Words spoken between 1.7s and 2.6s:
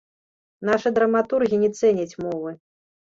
цэняць мовы.